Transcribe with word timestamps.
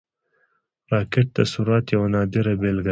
راکټ 0.93 1.27
د 1.37 1.39
سرعت 1.51 1.85
یوه 1.95 2.07
نادره 2.13 2.53
بیلګه 2.61 2.75
ده 2.75 2.79